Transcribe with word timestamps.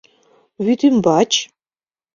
Вӱд 0.63 0.81
ӱмбач 0.87 1.31